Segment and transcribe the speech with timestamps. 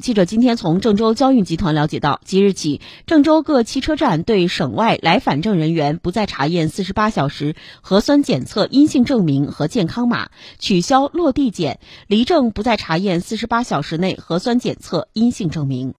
[0.00, 15.88] 记者今天从郑州交运集团了解到，即日起，郑州各汽车站对省外来返证人员不再查验四十八小时核酸检测阴性证明和健康码，取消落地检，离证不再查验四十八小时内核酸检测阴性证明。